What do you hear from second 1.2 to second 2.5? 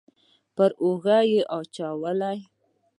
يې واچوله.